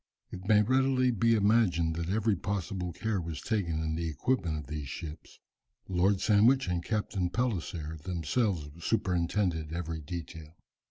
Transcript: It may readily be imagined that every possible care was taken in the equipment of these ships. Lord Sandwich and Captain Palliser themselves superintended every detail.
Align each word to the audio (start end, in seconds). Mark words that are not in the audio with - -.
It 0.31 0.47
may 0.47 0.63
readily 0.63 1.11
be 1.11 1.35
imagined 1.35 1.95
that 1.95 2.09
every 2.09 2.35
possible 2.35 2.91
care 2.91 3.21
was 3.21 3.39
taken 3.39 3.83
in 3.83 3.93
the 3.93 4.09
equipment 4.09 4.57
of 4.57 4.65
these 4.65 4.87
ships. 4.89 5.37
Lord 5.87 6.21
Sandwich 6.21 6.67
and 6.67 6.83
Captain 6.83 7.29
Palliser 7.29 7.97
themselves 8.03 8.83
superintended 8.83 9.71
every 9.71 10.01
detail. 10.01 10.57